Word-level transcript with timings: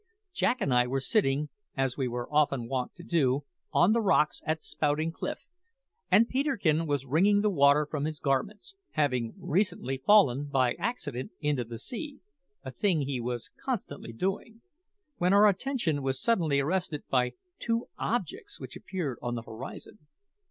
Jack 0.33 0.61
and 0.61 0.73
I 0.73 0.87
were 0.87 0.99
sitting, 0.99 1.49
as 1.77 1.95
we 1.95 2.07
were 2.07 2.27
often 2.33 2.67
wont 2.67 2.95
to 2.95 3.03
do, 3.03 3.43
on 3.71 3.93
the 3.93 4.01
rocks 4.01 4.41
at 4.47 4.63
Spouting 4.63 5.11
Cliff, 5.11 5.47
and 6.09 6.27
Peterkin 6.27 6.87
was 6.87 7.05
wringing 7.05 7.41
the 7.41 7.51
water 7.51 7.85
from 7.85 8.05
his 8.05 8.19
garments, 8.19 8.73
having 8.93 9.35
recently 9.37 9.99
fallen 9.99 10.45
by 10.45 10.73
accident 10.79 11.33
into 11.39 11.63
the 11.63 11.77
sea 11.77 12.19
a 12.63 12.71
thing 12.71 13.01
he 13.01 13.21
was 13.21 13.51
constantly 13.63 14.11
doing 14.11 14.61
when 15.19 15.33
our 15.33 15.47
attention 15.47 16.01
was 16.01 16.19
suddenly 16.19 16.59
arrested 16.59 17.03
by 17.07 17.33
two 17.59 17.85
objects 17.99 18.59
which 18.59 18.75
appeared 18.75 19.19
on 19.21 19.35
the 19.35 19.43
horizon. 19.43 19.99